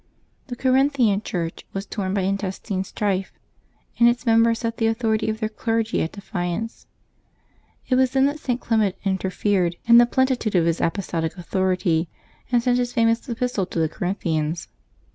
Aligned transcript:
The 0.47 0.55
Corinthian 0.55 1.21
Church 1.21 1.63
was 1.73 1.85
torn 1.85 2.15
by 2.15 2.21
intestine 2.21 2.83
strife, 2.83 3.33
and 3.99 4.09
its 4.09 4.25
members 4.25 4.57
set 4.57 4.77
the 4.77 4.87
authority 4.87 5.29
of 5.29 5.39
their 5.39 5.47
clergy 5.47 6.01
at 6.01 6.13
defiance. 6.13 6.87
It 7.87 7.93
was 7.93 8.09
then 8.09 8.25
that 8.25 8.39
St. 8.39 8.59
Clement 8.59 8.95
interfered 9.05 9.75
in 9.85 9.99
the 9.99 10.07
plenitude 10.07 10.55
of 10.55 10.65
his 10.65 10.81
apostolic 10.81 11.37
authority, 11.37 12.09
and 12.51 12.63
sent 12.63 12.79
his 12.79 12.93
famous 12.93 13.29
epistle 13.29 13.67
to 13.67 13.77
the 13.77 13.87
Corinthians. 13.89 14.69